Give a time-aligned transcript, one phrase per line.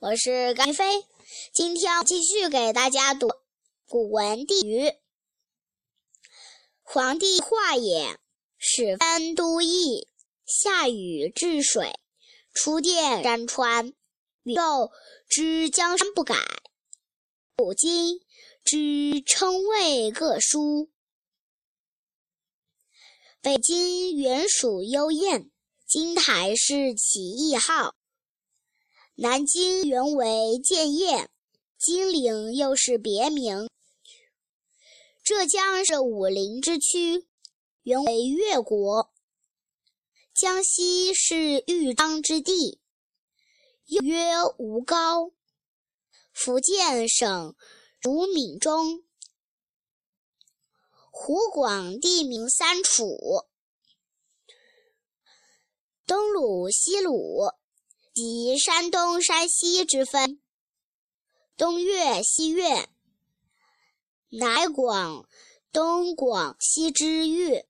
[0.00, 1.04] 我是甘飞，
[1.52, 3.28] 今天继续给大家读
[3.86, 4.84] 《古文帝语》。
[6.80, 8.18] 黄帝化也，
[8.56, 10.08] 始分都邑，
[10.46, 12.00] 夏禹治水，
[12.54, 13.92] 初奠山川，
[14.42, 14.90] 宇宙
[15.28, 16.34] 之江山不改，
[17.54, 18.22] 古今
[18.64, 20.90] 之称谓各殊。
[23.42, 25.50] 北京原属幽燕，
[25.86, 27.96] 金台是其异号。
[29.16, 31.28] 南京原为建业，
[31.78, 33.68] 金陵又是别名。
[35.22, 37.26] 浙江是武陵之区，
[37.82, 39.12] 原为越国。
[40.32, 42.80] 江西是豫章之地，
[43.84, 45.32] 又曰吴高。
[46.32, 47.54] 福建省
[48.00, 49.04] 属闽中。
[51.10, 53.44] 湖广地名三楚，
[56.06, 57.50] 东鲁西鲁。
[58.22, 60.42] 即山东、山西之分，
[61.56, 62.90] 东岳、西岳，
[64.28, 65.26] 乃广
[65.72, 67.64] 东、广西之域。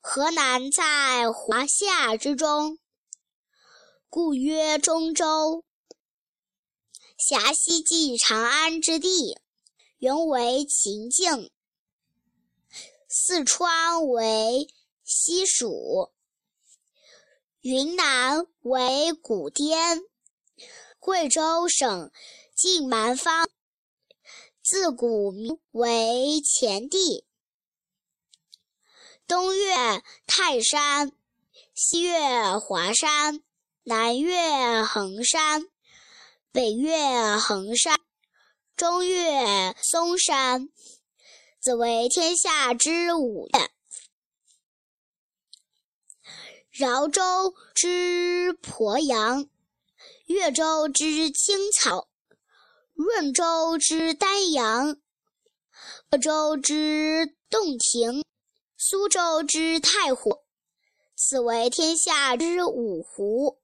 [0.00, 2.78] 河南在华夏之中，
[4.08, 5.66] 故曰中州。
[7.18, 9.36] 峡西即长安之地，
[9.98, 11.50] 原为秦境。
[13.06, 14.66] 四川为
[15.04, 16.10] 西蜀。
[17.60, 20.00] 云南为古滇，
[21.00, 22.12] 贵州省
[22.54, 23.48] 晋蛮方，
[24.62, 27.24] 自古名为黔地。
[29.26, 29.74] 东越
[30.24, 31.10] 泰山，
[31.74, 33.42] 西越华山，
[33.82, 35.66] 南越衡山，
[36.52, 37.98] 北越衡山，
[38.76, 40.68] 中越嵩山，
[41.58, 43.67] 子为天下之五岳。
[46.78, 49.48] 饶州之鄱阳，
[50.26, 52.06] 越州之青草，
[52.94, 54.96] 润州之丹阳，
[56.10, 58.24] 鄂州之洞庭，
[58.76, 60.44] 苏州之太湖，
[61.16, 63.58] 此为天下之五湖。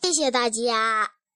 [0.00, 1.16] 谢谢大家。